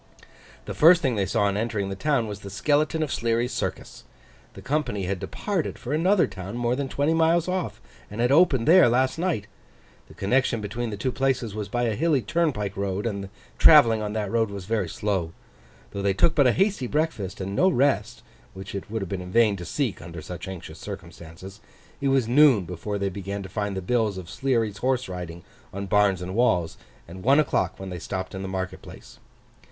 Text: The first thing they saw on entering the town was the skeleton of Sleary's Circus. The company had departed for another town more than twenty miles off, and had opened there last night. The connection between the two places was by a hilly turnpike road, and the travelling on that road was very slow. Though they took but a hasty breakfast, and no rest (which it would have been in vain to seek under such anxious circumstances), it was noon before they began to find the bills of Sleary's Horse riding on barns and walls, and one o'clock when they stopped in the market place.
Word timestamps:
The 0.65 0.73
first 0.73 1.03
thing 1.03 1.15
they 1.15 1.27
saw 1.27 1.43
on 1.43 1.55
entering 1.55 1.89
the 1.89 1.95
town 1.95 2.25
was 2.25 2.39
the 2.39 2.49
skeleton 2.49 3.03
of 3.03 3.13
Sleary's 3.13 3.53
Circus. 3.53 4.03
The 4.55 4.61
company 4.63 5.03
had 5.03 5.19
departed 5.19 5.77
for 5.77 5.93
another 5.93 6.25
town 6.25 6.57
more 6.57 6.75
than 6.75 6.89
twenty 6.89 7.13
miles 7.13 7.47
off, 7.47 7.79
and 8.09 8.19
had 8.19 8.31
opened 8.31 8.67
there 8.67 8.89
last 8.89 9.19
night. 9.19 9.45
The 10.07 10.15
connection 10.15 10.59
between 10.59 10.89
the 10.89 10.97
two 10.97 11.11
places 11.11 11.53
was 11.53 11.69
by 11.69 11.83
a 11.83 11.93
hilly 11.93 12.23
turnpike 12.23 12.75
road, 12.75 13.05
and 13.05 13.25
the 13.25 13.29
travelling 13.59 14.01
on 14.01 14.13
that 14.13 14.31
road 14.31 14.49
was 14.49 14.65
very 14.65 14.89
slow. 14.89 15.33
Though 15.91 16.01
they 16.01 16.15
took 16.15 16.33
but 16.33 16.47
a 16.47 16.51
hasty 16.51 16.87
breakfast, 16.87 17.39
and 17.39 17.55
no 17.55 17.69
rest 17.69 18.23
(which 18.55 18.73
it 18.73 18.89
would 18.89 19.03
have 19.03 19.09
been 19.09 19.21
in 19.21 19.31
vain 19.31 19.55
to 19.57 19.65
seek 19.65 20.01
under 20.01 20.23
such 20.23 20.47
anxious 20.47 20.79
circumstances), 20.79 21.59
it 22.01 22.07
was 22.07 22.27
noon 22.27 22.65
before 22.65 22.97
they 22.97 23.09
began 23.09 23.43
to 23.43 23.49
find 23.49 23.77
the 23.77 23.83
bills 23.83 24.17
of 24.17 24.31
Sleary's 24.31 24.77
Horse 24.77 25.07
riding 25.07 25.43
on 25.71 25.85
barns 25.85 26.23
and 26.23 26.33
walls, 26.33 26.75
and 27.07 27.21
one 27.21 27.39
o'clock 27.39 27.79
when 27.79 27.91
they 27.91 27.99
stopped 27.99 28.33
in 28.33 28.41
the 28.41 28.47
market 28.47 28.81
place. 28.81 29.19